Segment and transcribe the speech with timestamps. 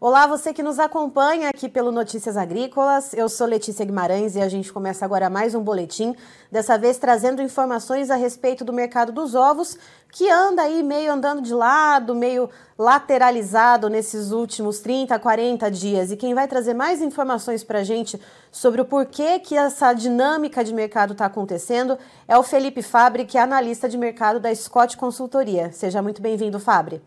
[0.00, 3.12] Olá, você que nos acompanha aqui pelo Notícias Agrícolas.
[3.14, 6.14] Eu sou Letícia Guimarães e a gente começa agora mais um boletim,
[6.52, 9.76] dessa vez trazendo informações a respeito do mercado dos ovos,
[10.12, 12.48] que anda aí meio andando de lado, meio
[12.78, 16.12] lateralizado nesses últimos 30, 40 dias.
[16.12, 18.20] E quem vai trazer mais informações para a gente
[18.52, 23.36] sobre o porquê que essa dinâmica de mercado está acontecendo é o Felipe Fabre, que
[23.36, 25.72] é analista de mercado da Scott Consultoria.
[25.72, 27.02] Seja muito bem-vindo, Fabre.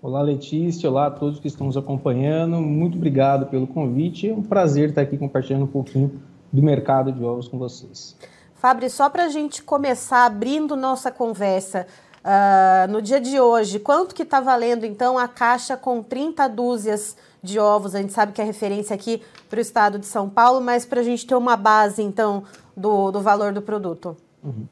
[0.00, 0.88] Olá, Letícia.
[0.88, 2.60] Olá a todos que estão nos acompanhando.
[2.60, 4.30] Muito obrigado pelo convite.
[4.30, 8.16] É um prazer estar aqui compartilhando um pouquinho do mercado de ovos com vocês.
[8.54, 11.84] Fabri, só para a gente começar abrindo nossa conversa,
[12.18, 17.16] uh, no dia de hoje, quanto que está valendo então a caixa com 30 dúzias
[17.42, 17.96] de ovos?
[17.96, 19.20] A gente sabe que é referência aqui
[19.50, 22.44] para o estado de São Paulo, mas para a gente ter uma base então
[22.76, 24.16] do, do valor do produto.
[24.44, 24.66] Uhum.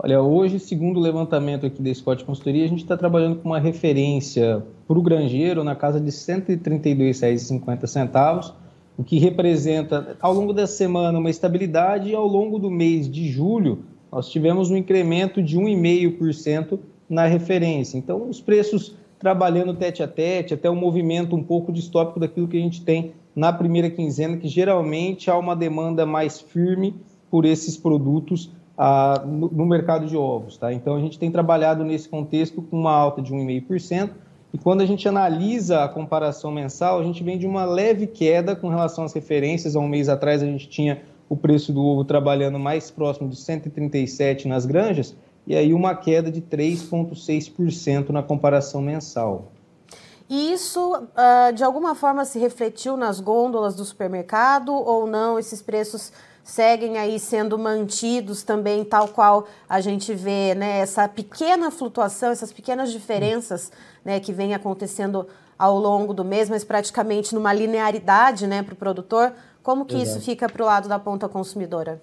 [0.00, 3.58] Olha, hoje, segundo o levantamento aqui da Scott Consultoria, a gente está trabalhando com uma
[3.58, 8.54] referência para o granjeiro na casa de R$ 132,50,
[8.96, 13.28] o que representa, ao longo da semana, uma estabilidade e ao longo do mês de
[13.28, 13.80] julho,
[14.12, 16.78] nós tivemos um incremento de 1,5%
[17.10, 17.98] na referência.
[17.98, 22.56] Então, os preços trabalhando tete a tete, até um movimento um pouco distópico daquilo que
[22.56, 26.94] a gente tem na primeira quinzena, que geralmente há uma demanda mais firme
[27.28, 30.56] por esses produtos ah, no, no, mercado de ovos.
[30.56, 30.72] Tá?
[30.72, 34.10] Então, a gente tem trabalhado nesse contexto com uma alta de 1,5%,
[34.54, 38.56] e quando a gente analisa a comparação mensal, a gente vem de uma leve queda
[38.56, 39.76] com relação às referências.
[39.76, 43.36] Há um mês atrás, a gente tinha o preço do ovo trabalhando mais próximo de
[43.36, 45.14] 137 nas granjas,
[45.46, 49.50] e aí uma queda de 3,6% na comparação mensal.
[50.30, 55.38] E isso, uh, de alguma forma, se refletiu nas gôndolas do supermercado ou não?
[55.38, 56.12] Esses preços
[56.48, 62.50] seguem aí sendo mantidos também, tal qual a gente vê, né, essa pequena flutuação, essas
[62.50, 63.70] pequenas diferenças,
[64.02, 65.26] né, que vem acontecendo
[65.58, 69.34] ao longo do mês, mas praticamente numa linearidade, né, para o produtor.
[69.62, 70.08] Como que Exato.
[70.08, 72.00] isso fica para o lado da ponta consumidora?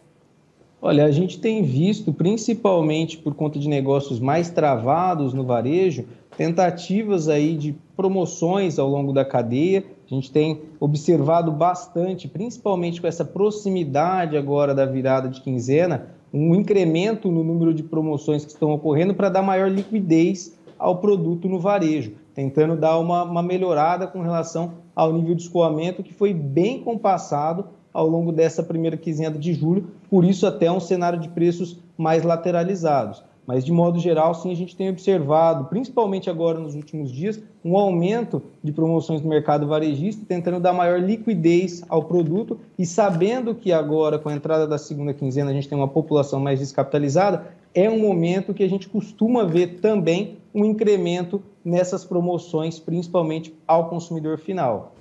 [0.80, 6.06] Olha, a gente tem visto, principalmente por conta de negócios mais travados no varejo,
[6.38, 13.08] tentativas aí de promoções ao longo da cadeia a gente tem observado bastante, principalmente com
[13.08, 18.72] essa proximidade agora da virada de quinzena, um incremento no número de promoções que estão
[18.72, 24.22] ocorrendo para dar maior liquidez ao produto no varejo, tentando dar uma, uma melhorada com
[24.22, 29.54] relação ao nível de escoamento que foi bem compassado ao longo dessa primeira quinzena de
[29.54, 33.24] julho, por isso até um cenário de preços mais lateralizados.
[33.48, 37.78] Mas, de modo geral, sim, a gente tem observado, principalmente agora nos últimos dias, um
[37.78, 43.72] aumento de promoções no mercado varejista, tentando dar maior liquidez ao produto e sabendo que
[43.72, 47.90] agora, com a entrada da segunda quinzena, a gente tem uma população mais descapitalizada, é
[47.90, 54.38] um momento que a gente costuma ver também um incremento nessas promoções, principalmente ao consumidor
[54.38, 54.95] final.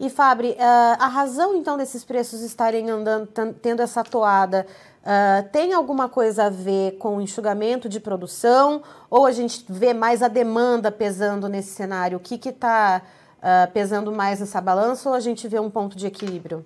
[0.00, 3.28] E Fabri, eh, a razão então desses preços estarem andando,
[3.60, 4.66] tendo essa toada,
[5.02, 8.80] uh, tem alguma coisa a ver com o enxugamento de produção
[9.10, 12.16] ou a gente vê mais a demanda pesando nesse cenário?
[12.16, 13.02] O que está
[13.42, 16.64] eh, pesando mais nessa balança ou a gente vê um ponto de equilíbrio?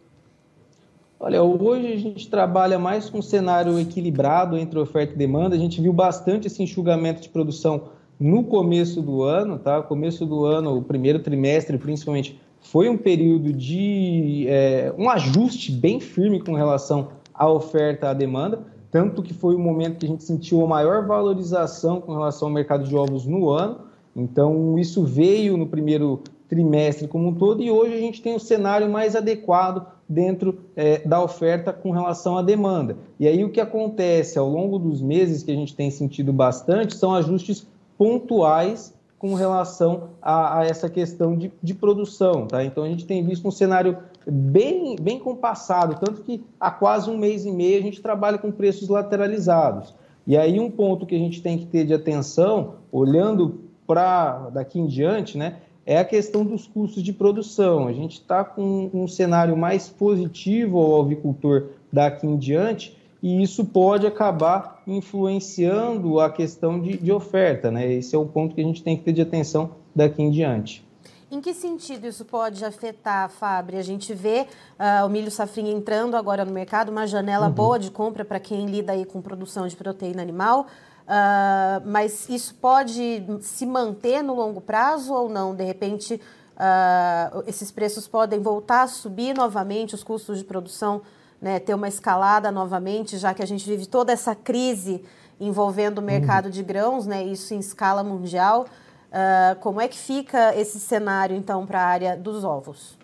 [1.19, 5.57] Olha, hoje a gente trabalha mais com um cenário equilibrado entre oferta e demanda.
[5.57, 9.83] A gente viu bastante esse enxugamento de produção no começo do ano, tá?
[9.83, 16.01] Começo do ano, o primeiro trimestre, principalmente, foi um período de é, um ajuste bem
[16.01, 20.25] firme com relação à oferta à demanda, tanto que foi o momento que a gente
[20.25, 23.81] sentiu a maior valorização com relação ao mercado de ovos no ano.
[24.17, 28.39] Então, isso veio no primeiro trimestre como um todo e hoje a gente tem um
[28.39, 32.97] cenário mais adequado dentro é, da oferta com relação à demanda.
[33.21, 36.97] E aí o que acontece ao longo dos meses que a gente tem sentido bastante
[36.97, 37.67] são ajustes
[37.99, 42.47] pontuais com relação a, a essa questão de, de, produção.
[42.47, 42.63] Tá?
[42.63, 43.97] Então, a gente tem visto um cenário
[44.27, 48.53] bem, bem compassado, tanto que há quase um mês e meio a gente trabalha com
[48.53, 49.95] preços lateralizados.
[50.27, 54.79] E aí, um ponto que a gente tem que ter de atenção, olhando para daqui
[54.79, 55.57] em diante, né,
[55.87, 57.89] é a questão dos custos de produção.
[57.89, 63.65] A gente está com um cenário mais positivo ao avicultor daqui em diante, e isso
[63.65, 67.91] pode acabar influenciando a questão de, de oferta, né?
[67.91, 70.87] Esse é o ponto que a gente tem que ter de atenção daqui em diante.
[71.31, 73.79] Em que sentido isso pode afetar, Fábio?
[73.79, 74.47] A gente vê
[74.79, 77.53] uh, o milho safrinha entrando agora no mercado, uma janela uhum.
[77.55, 80.67] boa de compra para quem lida aí com produção de proteína animal,
[81.07, 85.55] uh, mas isso pode se manter no longo prazo ou não?
[85.55, 86.21] De repente,
[86.57, 91.01] uh, esses preços podem voltar a subir novamente, os custos de produção
[91.45, 95.03] né, ter uma escalada novamente, já que a gente vive toda essa crise
[95.39, 96.51] envolvendo o mercado uhum.
[96.51, 98.65] de grãos, né, isso em escala mundial.
[99.11, 102.97] Uh, como é que fica esse cenário, então, para a área dos ovos?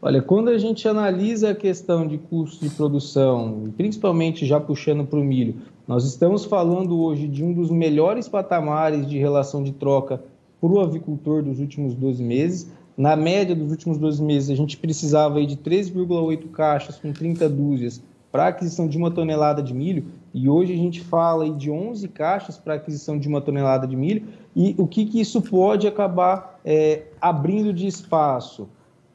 [0.00, 5.18] Olha, quando a gente analisa a questão de custo de produção, principalmente já puxando para
[5.18, 5.56] o milho,
[5.86, 10.24] nós estamos falando hoje de um dos melhores patamares de relação de troca
[10.58, 12.72] para o avicultor dos últimos 12 meses.
[13.00, 18.02] Na média dos últimos 12 meses, a gente precisava de 3,8 caixas com 30 dúzias
[18.30, 20.04] para aquisição de uma tonelada de milho,
[20.34, 24.24] e hoje a gente fala de 11 caixas para aquisição de uma tonelada de milho,
[24.54, 28.68] e o que, que isso pode acabar é, abrindo de espaço?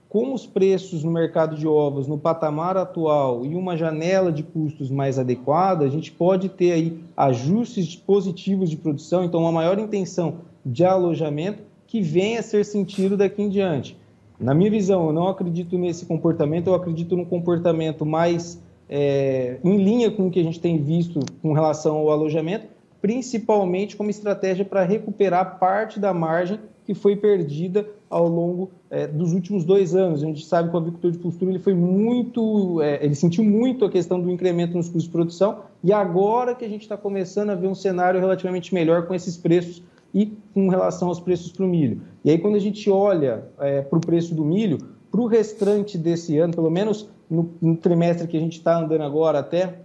[0.09, 4.89] com os preços no mercado de ovos no patamar atual e uma janela de custos
[4.89, 10.35] mais adequada, a gente pode ter aí ajustes positivos de produção, então uma maior intenção
[10.65, 13.97] de alojamento que venha a ser sentido daqui em diante.
[14.39, 19.77] Na minha visão, eu não acredito nesse comportamento, eu acredito num comportamento mais é, em
[19.77, 22.67] linha com o que a gente tem visto com relação ao alojamento,
[23.01, 29.33] principalmente como estratégia para recuperar parte da margem que foi perdida ao longo é, dos
[29.33, 30.21] últimos dois anos.
[30.21, 33.83] A gente sabe que o avicultor de postura ele foi muito, é, ele sentiu muito
[33.85, 37.49] a questão do incremento nos custos de produção e agora que a gente está começando
[37.49, 39.81] a ver um cenário relativamente melhor com esses preços
[40.15, 42.01] e com relação aos preços para o milho.
[42.23, 44.77] E aí quando a gente olha é, para o preço do milho,
[45.11, 49.03] para o restante desse ano, pelo menos no, no trimestre que a gente está andando
[49.03, 49.81] agora até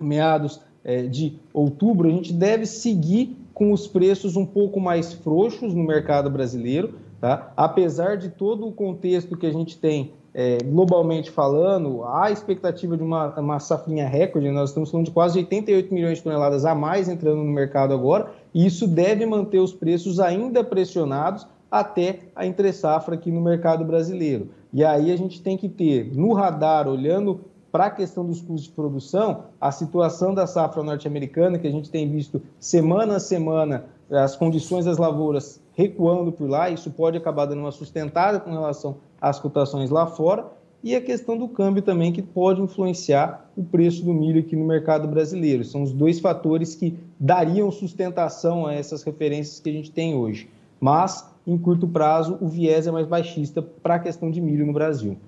[0.00, 5.72] meados é, de outubro, a gente deve seguir com os preços um pouco mais frouxos
[5.74, 7.52] no mercado brasileiro, tá?
[7.56, 13.02] apesar de todo o contexto que a gente tem é, globalmente falando, a expectativa de
[13.02, 17.08] uma, uma safrinha recorde, nós estamos falando de quase 88 milhões de toneladas a mais
[17.08, 23.14] entrando no mercado agora, e isso deve manter os preços ainda pressionados até a entre-safra
[23.14, 24.48] aqui no mercado brasileiro.
[24.72, 27.40] E aí a gente tem que ter no radar, olhando
[27.70, 31.90] para a questão dos custos de produção, a situação da safra norte-americana, que a gente
[31.90, 37.46] tem visto semana a semana as condições das lavouras recuando por lá, isso pode acabar
[37.46, 40.46] dando uma sustentada com relação às cotações lá fora,
[40.82, 44.64] e a questão do câmbio também, que pode influenciar o preço do milho aqui no
[44.64, 45.62] mercado brasileiro.
[45.62, 50.48] São os dois fatores que dariam sustentação a essas referências que a gente tem hoje.
[50.80, 54.72] Mas, em curto prazo, o viés é mais baixista para a questão de milho no
[54.72, 55.18] Brasil.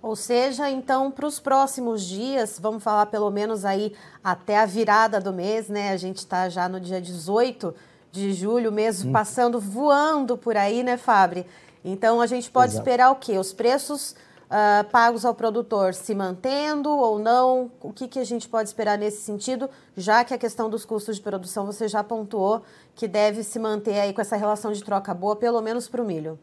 [0.00, 3.92] Ou seja, então, para os próximos dias, vamos falar pelo menos aí
[4.22, 5.90] até a virada do mês, né?
[5.90, 7.74] A gente está já no dia 18
[8.12, 9.10] de julho, mês hum.
[9.10, 11.46] passando voando por aí, né, Fabre?
[11.82, 12.82] Então, a gente pode Exato.
[12.82, 13.38] esperar o quê?
[13.38, 14.14] Os preços
[14.52, 17.70] uh, pagos ao produtor se mantendo ou não?
[17.80, 21.16] O que, que a gente pode esperar nesse sentido, já que a questão dos custos
[21.16, 22.62] de produção você já pontuou
[22.94, 26.04] que deve se manter aí com essa relação de troca boa, pelo menos para o
[26.04, 26.38] milho?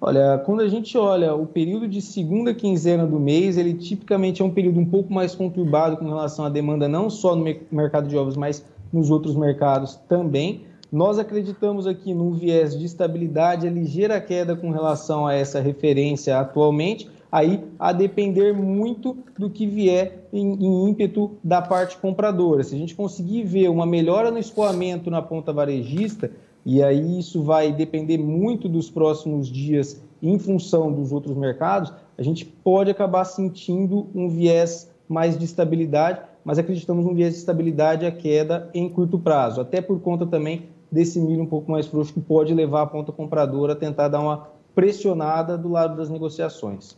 [0.00, 4.44] Olha, quando a gente olha o período de segunda quinzena do mês, ele tipicamente é
[4.44, 8.16] um período um pouco mais conturbado com relação à demanda, não só no mercado de
[8.16, 8.64] ovos, mas
[8.94, 10.62] nos outros mercados também.
[10.90, 16.38] Nós acreditamos aqui num viés de estabilidade, a ligeira queda com relação a essa referência
[16.38, 22.62] atualmente, aí a depender muito do que vier em, em, ímpeto da parte compradora.
[22.62, 26.30] Se a gente conseguir ver uma melhora no escoamento na ponta varejista,
[26.64, 32.22] e aí isso vai depender muito dos próximos dias em função dos outros mercados, a
[32.22, 38.04] gente pode acabar sentindo um viés mais de estabilidade, mas acreditamos num viés de estabilidade
[38.04, 42.12] a queda em curto prazo, até por conta também desse milho um pouco mais frouxo
[42.12, 46.96] que pode levar a ponta compradora a tentar dar uma pressionada do lado das negociações.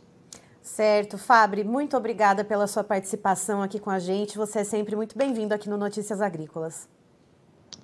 [0.61, 4.37] Certo, Fabre, muito obrigada pela sua participação aqui com a gente.
[4.37, 6.89] Você é sempre muito bem-vindo aqui no Notícias Agrícolas.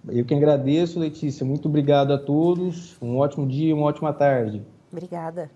[0.10, 1.46] Eu que agradeço, Letícia.
[1.46, 2.98] Muito obrigado a todos.
[3.02, 4.62] Um ótimo dia, uma ótima tarde.
[4.92, 5.50] Obrigada.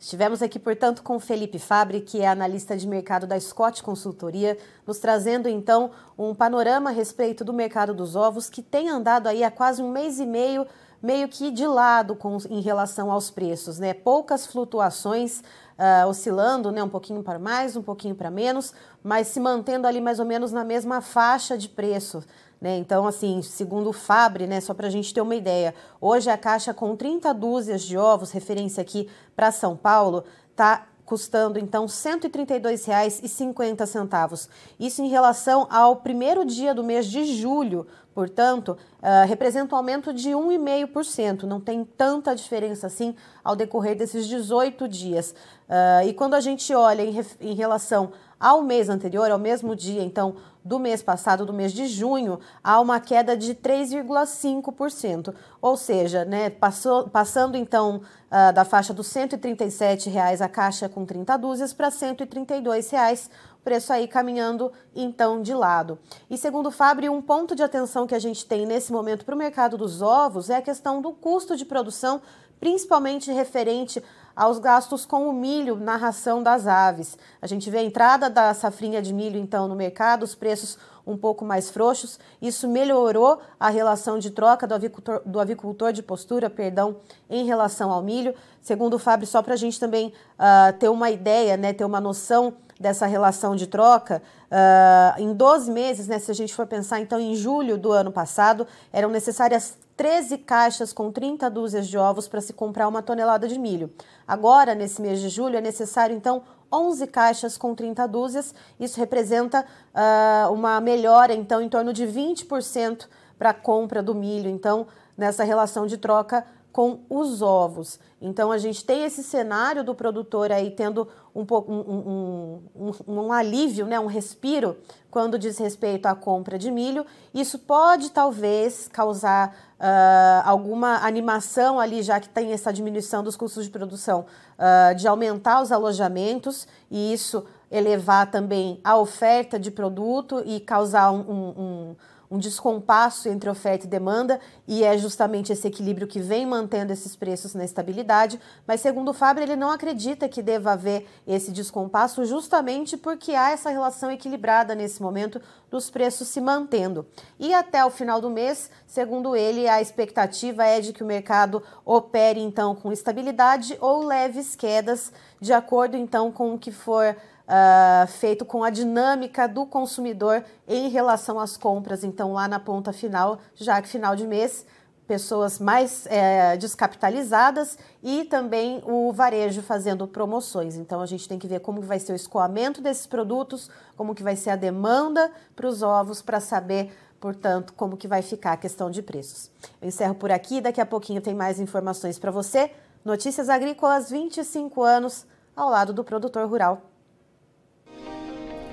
[0.00, 4.98] Estivemos aqui, portanto, com Felipe Fabre, que é analista de mercado da Scott Consultoria, nos
[4.98, 9.50] trazendo então um panorama a respeito do mercado dos ovos, que tem andado aí há
[9.50, 10.66] quase um mês e meio,
[11.02, 13.92] meio que de lado com, em relação aos preços, né?
[13.92, 15.40] Poucas flutuações,
[15.78, 16.82] uh, oscilando, né?
[16.82, 18.72] Um pouquinho para mais, um pouquinho para menos,
[19.04, 22.24] mas se mantendo ali mais ou menos na mesma faixa de preço.
[22.60, 22.76] Né?
[22.76, 26.36] Então, assim, segundo o Fabre, né, só para a gente ter uma ideia, hoje a
[26.36, 31.90] caixa com 30 dúzias de ovos, referência aqui para São Paulo, está custando então R$
[31.90, 34.48] 132,50.
[34.78, 40.12] Isso em relação ao primeiro dia do mês de julho, portanto, uh, representa um aumento
[40.12, 41.42] de 1,5%.
[41.42, 45.34] Não tem tanta diferença assim ao decorrer desses 18 dias.
[45.68, 50.04] Uh, e quando a gente olha em, em relação ao mês anterior, ao mesmo dia,
[50.04, 55.34] então, do mês passado, do mês de junho, há uma queda de 3,5%.
[55.60, 61.04] Ou seja, né, passou, passando então uh, da faixa dos 137 reais a caixa com
[61.04, 63.30] 30 dúzias para 132 reais
[63.62, 65.98] preço aí caminhando então de lado.
[66.28, 69.38] E segundo o um ponto de atenção que a gente tem nesse momento para o
[69.38, 72.20] mercado dos ovos é a questão do custo de produção,
[72.58, 74.02] principalmente referente
[74.40, 77.18] aos gastos com o milho na ração das aves.
[77.42, 81.14] A gente vê a entrada da safrinha de milho então no mercado, os preços um
[81.14, 82.18] pouco mais frouxos.
[82.40, 86.96] Isso melhorou a relação de troca do avicultor, do avicultor de postura, perdão,
[87.28, 88.34] em relação ao milho.
[88.62, 92.00] Segundo o Fábio, só para a gente também uh, ter uma ideia, né, ter uma
[92.00, 96.98] noção dessa relação de troca, uh, em 12 meses, né, se a gente for pensar
[96.98, 102.26] então em julho do ano passado, eram necessárias 13 caixas com 30 dúzias de ovos
[102.26, 103.92] para se comprar uma tonelada de milho.
[104.26, 106.40] Agora, nesse mês de julho, é necessário então
[106.72, 108.54] 11 caixas com 30 dúzias.
[108.80, 114.48] Isso representa uh, uma melhora, então, em torno de 20% para a compra do milho.
[114.48, 114.86] Então,
[115.18, 117.98] nessa relação de troca com os ovos.
[118.20, 123.20] Então a gente tem esse cenário do produtor aí tendo um, pouco, um, um, um,
[123.20, 124.76] um, alívio, né, um respiro
[125.10, 127.04] quando diz respeito à compra de milho.
[127.34, 133.64] Isso pode talvez causar uh, alguma animação ali, já que tem essa diminuição dos custos
[133.64, 134.26] de produção,
[134.58, 141.10] uh, de aumentar os alojamentos e isso elevar também a oferta de produto e causar
[141.12, 141.94] um
[142.30, 147.16] um descompasso entre oferta e demanda, e é justamente esse equilíbrio que vem mantendo esses
[147.16, 148.40] preços na estabilidade.
[148.66, 153.50] Mas, segundo o Fábio, ele não acredita que deva haver esse descompasso, justamente porque há
[153.50, 157.04] essa relação equilibrada nesse momento dos preços se mantendo.
[157.38, 161.62] E até o final do mês, segundo ele, a expectativa é de que o mercado
[161.84, 167.16] opere então com estabilidade ou leves quedas, de acordo então com o que for
[167.50, 172.04] uh, feito com a dinâmica do consumidor em relação às compras.
[172.04, 174.64] Então, lá na ponta final, já que final de mês,
[175.10, 180.76] pessoas mais é, descapitalizadas e também o varejo fazendo promoções.
[180.76, 184.22] Então a gente tem que ver como vai ser o escoamento desses produtos, como que
[184.22, 188.56] vai ser a demanda para os ovos para saber, portanto, como que vai ficar a
[188.56, 189.50] questão de preços.
[189.82, 192.70] Eu encerro por aqui, daqui a pouquinho tem mais informações para você.
[193.04, 195.26] Notícias Agrícolas 25 anos
[195.56, 196.89] ao lado do produtor rural